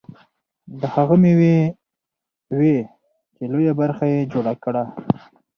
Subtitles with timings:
[0.79, 1.57] دا هغه مېوې
[2.57, 2.77] وې
[3.35, 4.83] چې لویه برخه یې جوړه کړه.